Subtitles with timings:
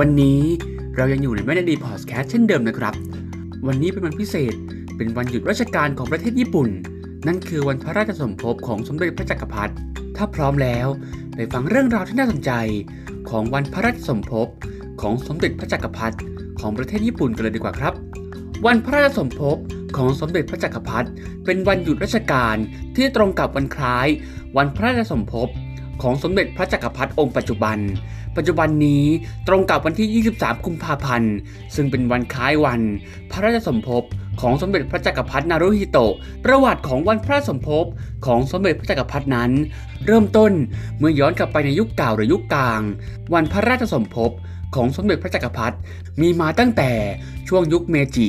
[0.00, 0.40] วันนี้
[0.96, 2.94] เรายังอยู่ในแม่นดีพอดแคสต์เช่นเดิมนะครับ
[3.66, 4.54] วันนี้เป็นวันพิเศษ
[4.96, 6.68] เป็นวันหยุดราชการของประเทศญี่ปุ่น
[7.26, 9.74] นั่นคือวันพระราชสมภพของสมเด็จพระจักรพรรดิ
[10.16, 10.88] ถ้าพร้อมแล้ว
[11.34, 12.52] ไปฟังเรื่องราวที่น่าสนใจ
[13.30, 14.48] ของวันพระราชสมภพ
[15.00, 16.16] ของสมเด็จพระจักรพรรดิ
[16.60, 17.94] ของประเทศญี่ปุ่นกันเลยดีกว่าครับ
[18.66, 19.56] วันพระราชสมภพ
[19.96, 21.08] ของสมเด็จพระจักรพรรดิ
[21.44, 22.56] เป็นวันหยุดราชการ
[22.96, 24.08] ที่ตรงกับวันคล้าย
[24.56, 25.48] วันพระราชสมภพ
[26.02, 27.78] ของสมเด็จพระจักรพรรดิองค์ปัจจุบัน
[28.36, 29.04] ปัจจุบันนี้
[29.48, 31.34] ตรงกับวันที่ 23 กุมภาพันธ์
[31.74, 32.80] ซึ่งเป็นวันคล้ายวัน
[33.30, 34.02] พระราชสมภพ
[34.40, 36.12] ของสมเด็จพระจักรพรรดินารุฮิโตะ
[36.44, 37.84] ประวัติของวันพระสมภพ
[38.26, 39.50] ของสมเด็จพระจักรพรรดินั้น
[40.06, 40.52] เริ่มต้น
[40.98, 42.80] เมื่อย้อนกลับไปในยุคเก่าหรือยุคกลาง
[43.34, 44.30] วันพระราชสมภพ
[44.74, 45.76] ของสมเด็จพระจักรพรรดิ
[46.20, 46.90] มีมาตั้งแต่
[47.48, 48.26] ช่วงยุคเมจิ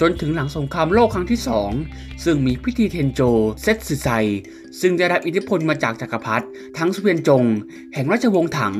[0.00, 1.40] จนถึงหลังสงครามโลกครั้งที่
[1.82, 3.20] 2 ซึ่งมีพิธีเทนโจ
[3.62, 4.08] เซตสึไซ
[4.80, 6.46] ซึ่งได้รับอิทธิพลมาจากจักรพรรดิ
[6.78, 7.44] ทั้งสเวียนจง
[7.94, 8.74] แห่งราชวงศ์ถัง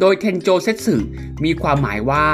[0.00, 0.94] โดยเทนโจเซตสึ
[1.44, 2.26] มีความหมายว่า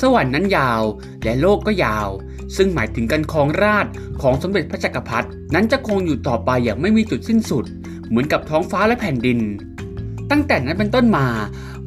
[0.00, 0.82] สวรรค์นั้นยาว
[1.24, 2.08] และโลกก็ยาว
[2.56, 3.86] ซึ่งหมายถึงการครองราช
[4.22, 7.64] ของสมเด็จพระจักรพรรดินั้นจะคงอยู่ต่อไปอย่างไม่มีจุดสิ้นสุด
[8.08, 9.38] เหมือนกับท้องฟ้าและแผ่นดิน
[10.32, 11.26] ตั้งแต่นั้นเป็นต้นมา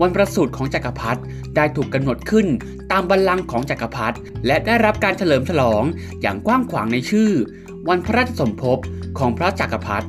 [0.02, 1.22] วันประสูติของจักรพรรดิ
[1.56, 2.48] ได้ถูกกำหนดขึ้น
[2.92, 5.84] ตามบัลลังก์ของจักรพรรดิและได้รับการเฉลิมฉลอง
[6.22, 7.32] อย่างกว้างขวางในชื่อ
[7.90, 8.80] วันพระราชสมภพ
[9.18, 10.08] ของพระจักรพรรดิ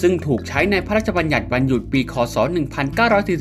[0.00, 2.36] ซึ่งถูกใช้ในพระราชบัญญัติวันหยุดปีคศ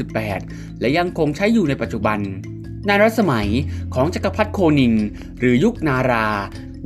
[0.08, 2.20] 1948 และยังคงใช้อยู่ในปัจจุบัน
[2.88, 3.50] ในรัชสมัย
[3.96, 4.94] ของจักรพรรดิโคนิง
[5.40, 6.28] หรือยุคนารา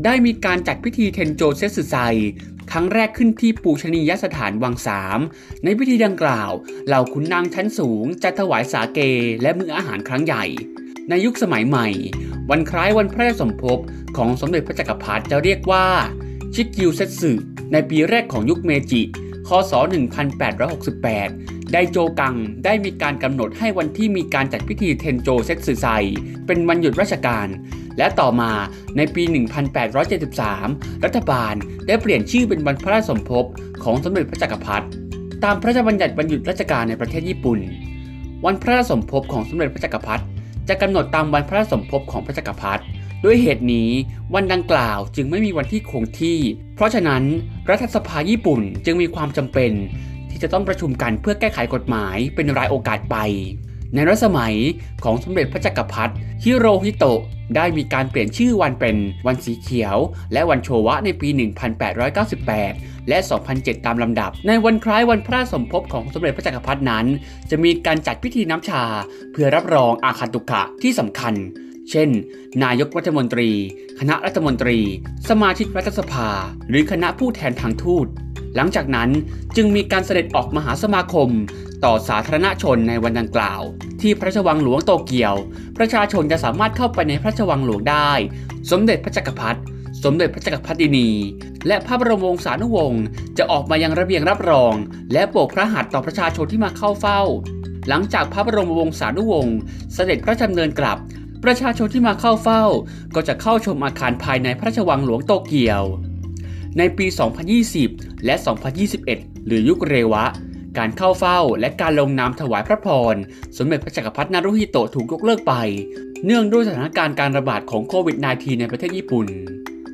[0.06, 1.96] ได้มีการจัดพิธีเทนโจเซสึไซ
[2.72, 5.20] ครั้งแรกขึ้นที่ปูชนียสถานวังสาม
[5.64, 6.52] ในพิธีดังกล่าว
[6.88, 9.00] เหล่าขุนนางชั้นสูงจะถวายสาเก
[9.42, 10.46] และมื้ออาหารครั้งใหญ่
[11.10, 11.88] ในยุคสมัยใหม่
[12.50, 13.80] วันคล้ายวันพระราชสมภพ
[14.18, 15.86] ของสมเด็จพระจักรพรรดิจะเรียกว่า
[16.54, 17.32] ชิกิวเซตสึ
[17.72, 19.02] ในปีแรกของยุคเมจิ
[19.48, 19.74] คศ
[20.54, 25.88] 1868 ไดโจกังได้มีการกำหนดให้วันที่มีการจัดพิธีเทนโจเซตสึไซ
[26.46, 27.48] เป็นวันหยุดราชการ
[28.00, 28.52] และต่อมา
[28.98, 29.24] ในปี
[29.94, 31.54] 1873 รัฐบาล
[31.88, 33.46] ได้เปลี่ยนชื่อเป็นวันพระราชสมภพ
[33.84, 34.86] ของสมเด็จพระจักรพรรดิ
[35.44, 37.60] ตามพระราชบัญญัติวันหยุดราชการในประเทศญี่ปุ่น
[38.46, 40.24] วันพระราชสมภพของสมเด็จพระจักรพรรดิ
[40.70, 42.84] จะกำหนดตามวันพระราชสมภพของพระจักรพรรดิ
[43.24, 43.90] ด้วยเหตุนี้
[44.34, 46.40] วันดังกล่าวจึงไม่มีวันที่คงที่
[46.76, 47.24] เพราะฉะนั้น
[47.70, 49.72] รัฐสภาญี่ปุ่นจึงมีความจำเป็น
[50.30, 53.18] ที่จะต้องประชุมกันเพื่อแก้ไขกฎหมายเป็นรายโอกาสไป
[53.94, 54.56] ในรัชสมัย
[55.04, 56.14] ของสมเด็จพระจักรพรรดิ
[56.44, 57.22] ฮิโรฮิโตะ
[57.56, 58.96] ได้มีการเปลี่ยนชื่อวันเป็น
[59.28, 59.98] วันสีเขียว
[60.34, 61.30] และวันโชวะในปี
[62.00, 63.18] 1898 และ
[63.52, 67.06] 2007 ตามลำดับ ในวันคล้ายวันพระราชสมภพของสมเด็จพระจักรพรรดินั้น
[67.50, 68.84] จะมีการจัดพิธีน้ำชา
[69.32, 71.34] เพื่อรับรองอาคาตุกะที่สำคัญ
[71.92, 72.10] เช่น
[72.64, 73.50] นายกรัฐมนตรี
[74.00, 74.80] คณะรัฐมนตรี
[75.30, 76.30] สมาชิกรัฐสภา
[76.70, 78.08] หรือคณะผู้แทนทางทูต
[78.56, 79.10] หลังจากนั้น
[79.56, 81.30] จึงมีการเสด็จออกมหาสมาคม
[81.86, 83.62] ต่อสาธารณชนในวันดังกล่าว
[84.02, 85.36] ที่พระราชวังหลวงโตเกียว
[85.78, 88.12] ประชาชนจะสามารถเข้าไปในพระราชวังหลวงได้
[88.72, 89.60] สมเด็จพระจักรพรรดิ
[90.04, 91.10] สมเด็จพระจักรพรรดินี
[91.68, 93.04] และพระบรมวงศานุวงศ์
[93.38, 94.74] จะออกมายังระเบียงรับรอง
[95.14, 97.22] และโบกพระหัตถ์ต่อประชาชนที่มาเข้าเฝ้า
[97.88, 99.58] หลังจากพระบรมวงศานุวงศ์
[99.94, 100.98] เสด็จพระชดำเนินกลับ
[101.44, 102.64] ประชาชนที่มาเข้าเฝ้า
[103.16, 105.84] ก็จะเข้าชมอาคารภายในพระราชวังหลวงโตเกียว
[106.80, 107.08] ในปี
[107.66, 108.36] 2020 และ
[108.92, 110.26] 2021 หรือยุคเรวะ
[110.78, 113.16] การเข้าเฝ้าและการลงนามถวายพระพร
[113.58, 115.54] สมเด็จพระจักรพรรดินารุฮิโตะถูกยกเลิกไป
[116.26, 119.28] เนื่องด้วยสถานการณ์การระบาดของโควิด -19 ในประเทศญี่ปุ่น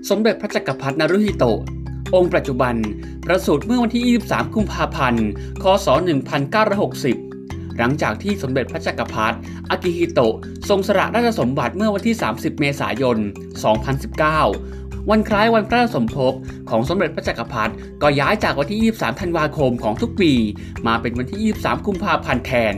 [0.09, 1.59] สมเด็จพระจักรพรรดินารุฮิโตะ
[2.15, 2.75] องค์ปัจจุบัน
[3.25, 5.27] ประสูติเมื่อวันที่ 23 กุมภาพันธ์
[5.63, 5.87] คศ
[6.63, 9.37] 1960 หลังจากที่สมเด็จพระจักรพรรดิ
[9.69, 10.35] อากิฮิโตะ
[10.69, 13.17] ทรงสละราชสมบัติเมื่อวันที่ 30 เมษายน
[13.85, 16.33] 2019 วันคล้ายวันพระสมภพ
[16.69, 20.31] ของสมเด็จพระจักรพรรดิก็ย้ายจากวันที่ 23 ธันวาคมของทุกปี
[20.87, 22.73] มาเป็นวันที่ 23 กุมภาพันธ์แทน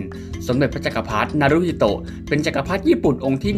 [0.47, 1.97] สมเด็จพระจักรพรรดินารุฮิโตะ
[2.27, 3.53] เป็นจักรพรรดิญี่ปุ่นองค์ที่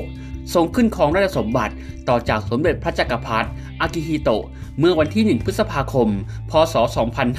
[0.00, 1.74] 126ทรงขึ้นครองราชสมบัติ
[2.08, 3.48] ต่อจากสมเด็จพระจักรพรรดิ
[3.80, 4.44] อากิฮิโตะ
[4.78, 6.08] เมื่อวันที่ 1 พฤษภาคม
[6.50, 6.74] พศ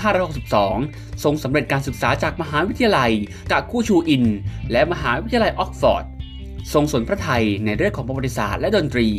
[0.09, 3.11] 2562 ทรงสำเร็จการศึกษาจากมหาวิทยาลัย
[3.51, 4.23] กาคูชูอิน
[4.71, 6.05] และมหาวิทยาลัยออกซฟอร์ด
[6.73, 9.09] ทรงสนพระไทยในเรื่องของประวัติศาสตร์และดนตรี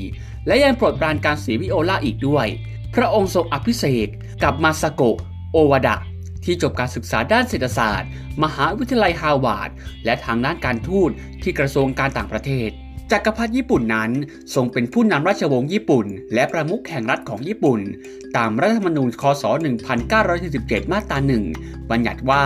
[0.47, 2.47] และยังโปรดปรานการเสียวิโอลาอีกด้วย
[2.95, 4.09] พระองค์ทรงอภิเษก
[4.43, 5.17] กับมาซาโกะ
[5.53, 5.97] โอวาดะ
[6.45, 8.09] ที่จบการศึกษาด้านเศรษฐศาสตร์
[8.43, 9.71] มหาวิทยาลัยฮาร์วาร์ด
[10.05, 11.11] และทางด้านการทูต
[11.43, 12.71] ที่กระทรวงการต่างประเทศ
[13.13, 14.11] จักรพรรดิญี่ปุ่นนั้น
[14.55, 17.81] ทรงเป็นผู้นำราชวงศ์ญี่ปุ่น และประมุขแห่งรัฐของญี่ปุ่น
[18.37, 19.45] ตามรัฐธรรมนูญคศ
[20.19, 21.45] 1947 มาตราหนึ่ง
[21.91, 22.45] บัญญัติว่า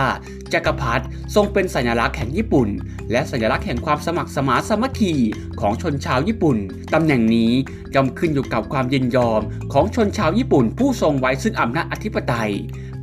[0.53, 1.03] จักรพรรดิ
[1.35, 2.69] ทรงเป็นสัญลักษณ์แห่งญี่ปุ่น
[3.11, 5.13] และสัญลักษณ์แห่งความสมัครสมาสามัคคี
[5.61, 6.57] ของชนชาวญี่ปุ่น
[6.93, 7.51] ตำแหน่งนี้
[7.95, 9.41] ย่อมขึ้นอยู่กับความยินยอม
[9.73, 12.51] ของชนชาวญี่ปุ่น ผู้ทรงไว้ซึ่งอำนาจอธิปไตย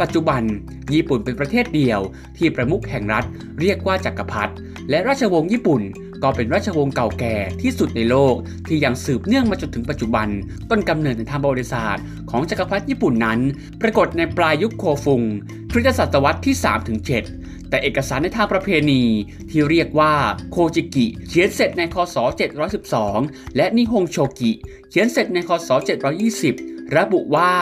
[0.01, 0.43] ปัจจุบัน
[0.93, 2.01] ญี่ปุ่นเป็นประเทศเดียว
[2.37, 3.25] ที่ประมุขแห่งรัฐ
[3.61, 4.55] เรียกว่าจักรพรรดิ
[4.91, 5.83] และราชวงศ์ญี่ปุ่น
[6.23, 8.35] ก็เป็นราชวงศ์เก่าแก่ที่สุดในโลก
[8.69, 10.29] ที่ยังสืบเนื่องมาจนถึงปัจจุบัน
[10.71, 13.41] ต้นกำเนิดในทางประวัติศาสตร์ของจักรพรรดิญี่ปุ่นนั้น
[13.81, 15.23] ปรากฏในปลายยุคโคฟุง
[15.73, 16.55] คริสตศตวรรษที่
[17.13, 19.03] 3-7 แต่เอกสารในทางประเพณี
[19.51, 20.13] ที่เรียกว่า
[20.51, 22.17] โคจิกิเขียนเสร็จในคศ
[22.87, 24.53] 712 และนิฮงโชกิ
[24.91, 25.71] เขียนเสร็จในคศ
[26.25, 27.53] 720 ระบุว่า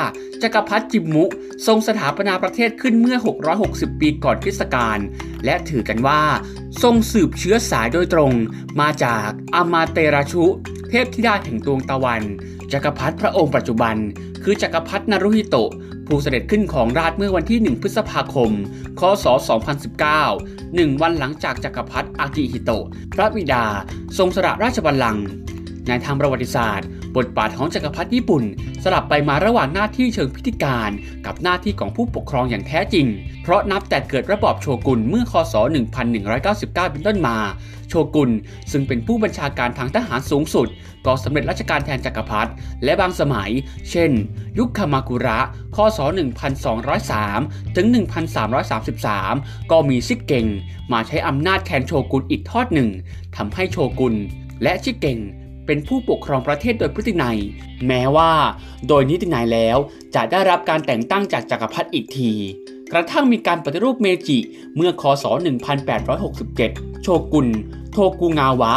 [0.43, 1.25] จักรพรรดิจิมมุ
[1.67, 3.17] ทรงสถาปนาประเทศขึ้นเมื่อ
[3.59, 4.99] 660 ปีก่อนคริสตกาล
[5.45, 6.23] และถือกันว่า
[6.83, 8.33] ทรงสืบเชื้อสายโดยตรง
[8.81, 10.45] มาจากอามาเตราชุ
[10.89, 12.23] เทพธิดาแห่งดวงตะวัน
[12.73, 13.97] จักรพรรดิพระองค์ปัจจุบัน
[14.43, 15.71] คือจักรพรรดินารุฮิโตะ
[16.07, 18.51] ผู้เสด็จขึ้นของราชเมื่อวันที่ 1 พฤษภาคม
[19.01, 19.27] คศ
[20.01, 23.65] 2019หนึ่งวันหลังจากจักรพรรดิอากิฮิโตะพระบิดา
[24.19, 25.25] ทรงสละราชบัลลังก์
[25.89, 28.45] ในทางประวัติศาสตร์ บทบาทของจักรพรรดิญี่ปุ่น
[28.85, 30.91] สลับไปมาระหว่างหน้าที่เชิงพิธีการ
[31.27, 33.07] กับหน้าที่ของผู้ปกครองอย่างแท้จริง
[33.43, 35.55] เพราะนับแต่เกิดระบอบโชกุนเมื่อคศ
[36.23, 37.37] 1199 เป็นต้นมา
[37.89, 38.31] โชกุน
[38.73, 40.69] ซึ่งเป็นผู้บัญชาการทางทหารสูงสุด
[41.07, 42.51] ก็สำเร็จราชการแทนจักรพรรดิ
[42.85, 43.51] และบางสมัย
[43.91, 44.11] เช่น
[44.59, 45.39] ยุคคามากุระ
[45.77, 45.99] คศ
[46.53, 47.87] 1203 ถึง
[48.99, 50.47] 1333 ก็มีซิกเกง
[50.93, 52.89] มาใช้อำนาจแทนโชกุนอีกทอดหนึ่ง
[53.37, 54.15] ทำให้โชกุน
[54.63, 55.19] และชิเกง
[55.67, 57.39] เป็นผู้ปกครองประเทศโดยพฤตินัย
[57.87, 58.33] แม้ว่า
[58.89, 59.77] โดยนิตินัยแล้ว
[60.15, 62.33] จะได้รับการแต่งตั้งจากจักรพรรดิอีกที
[62.93, 64.39] กระทั่งมีการปฏิรูปเมจิ
[64.77, 65.25] เมื่อคศ
[66.15, 67.49] 1867 โชกุน
[67.93, 68.73] โทกุงาวะ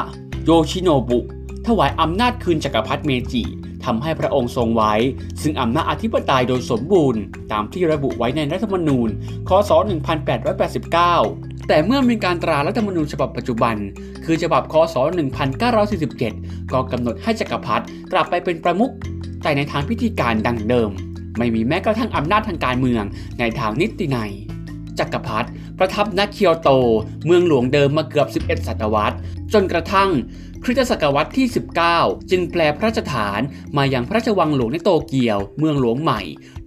[0.45, 1.19] โยชิโนบุ
[1.67, 3.43] ถวายอำนาจคืนจักรพรรดิเมจิ
[3.85, 4.93] ทำให้พระองค์ทรงไว้
[5.41, 7.21] ซึ่งอำนาจอธิปไตยโดยสมบูรณ์
[7.51, 9.09] ตามที่ระบุไว้ในรัฐธรรมนูญ
[9.47, 9.71] คศ
[10.41, 13.75] 1889 แต่เมื่อมีการตรารัฐธรรมนูญฉบับปัจจุบัน
[14.25, 14.95] คือฉบับคศ
[15.83, 18.93] 1947 ก็กำหนดให้จักรพรรดิกลับไปเป็นประมุข
[19.43, 20.89] แต่ในทางพิธีการดังเดิม
[21.37, 23.03] ไม่มีแม้กระทั่งอำนาจทางการเมือง
[23.39, 24.31] ในทางนิตินัย
[24.99, 25.47] จักรพรรดิ
[25.79, 26.69] ประทับณเคียวโต
[27.25, 29.15] เมืองหลวงเดิมมาเกือบ 11 ศตวรรษ
[29.53, 30.09] จนกระทั่ง
[30.63, 31.47] คริสตศตวรรษที่
[31.89, 33.39] 19 จึงแปลพระราชฐาน
[33.77, 36.21] มายังพระราชวังหลวงในโตเกียว เมืองหลวงใหม่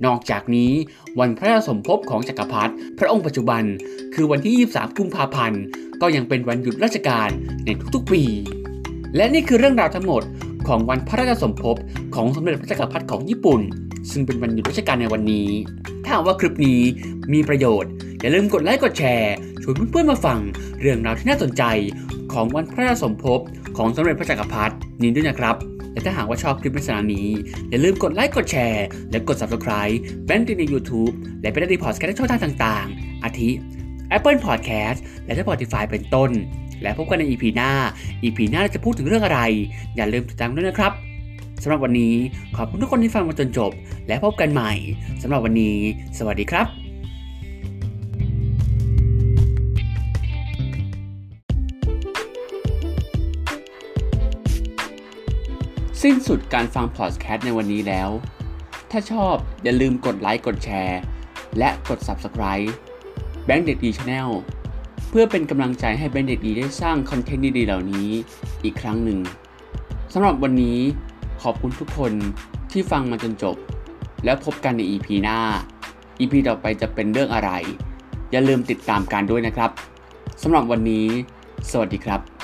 [0.04, 0.72] นอกจากนี้
[1.18, 3.62] วันพระราชสมภพของจักรพรรดิพระองค์ปัจจุบัน
[4.14, 5.62] คือวันที่ 23 กุมภาพันธ์
[6.00, 7.28] ก็ยังเป็นวันหยุดราชการ
[7.64, 8.22] ในทุกๆปี
[9.16, 10.22] และนี่คือเรื่องราวทั้งหมด
[10.68, 11.76] ของวันพระราชสมภพ
[12.14, 13.60] ของสมเด็จพระจักรพรรดิของญี่ปุ่น
[14.10, 15.48] ซึ่งเป็นวันหยุดราชการในวันนี้
[16.04, 16.80] ถ้าว่าคลิปนี้
[17.32, 20.38] มีประโยชน์อย่าลืมกดไลค์กดแชร์ชวนเพื่อนๆมาฟัง
[20.80, 21.62] เรื่องราวที่น่าสนใจ
[22.32, 23.40] ของวันพระราชสมภพ
[23.78, 25.56] ของสมเด็จพระจักรพรรดินี้ด้วยนะครับ
[25.92, 27.28] และถ้าหากว่าชอบคลิปในสารนี้
[27.70, 33.50] อย่าลืมกดไลค์กดแชร์ และกด subscribe แบนด์ใน YouTube และเป็นดีพอดแคสต์ช่องทางต่างๆ อาทิ
[34.16, 36.30] Apple Podcast และ Spotify เป็นต้น
[36.82, 37.70] และพบกันใน EP หน้า
[38.24, 39.40] EP หน้าเราจะพูดถึงเรื่องอะไร
[39.96, 40.92] อย่าลืมติดตามด้วยนะครับ
[41.62, 42.14] สำหรับวันนี้
[42.56, 43.72] ขอบคุณทุกคนที่ฟังมาจนจบ
[44.08, 44.72] และพบกันใหม่
[45.22, 45.76] สำหรับวันนี้
[46.18, 46.87] สวัสดีครับ
[56.04, 58.10] สิ้นสุดการฟังพอดแคสต์ในวันนี้แล้ว
[58.90, 61.00] ถ้าชอบอย่าลืมกดไลค์กดแชร์
[61.58, 62.68] และกด Subscribe
[63.44, 64.28] แบงค์เด็กดี channel
[65.08, 68.08] เพื่อเป็นกำลังใจให้แบงค์เด็กดีได้สร้างคอนเทนต์ดีๆเหล่านี้
[68.64, 69.18] อีกครั้งหนึ่ง
[70.12, 70.78] สำหรับวันนี้
[71.42, 72.12] ขอบคุณทุกคน
[72.70, 73.56] ที่ฟังมาจนจบ
[74.24, 75.38] แล้วพบกันใน EP หน้า
[76.20, 77.50] EP ต่อไปจะเป็นเรื่องอะไร
[78.30, 79.70] อย่าลืมติดตามกันด้วยนะครับ
[80.42, 81.06] สำหรับวันนี้
[81.70, 82.37] สวัสดีครับ